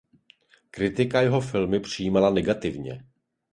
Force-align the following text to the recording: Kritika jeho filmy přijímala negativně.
Kritika 0.71 1.21
jeho 1.21 1.41
filmy 1.41 1.79
přijímala 1.79 2.29
negativně. 2.29 3.05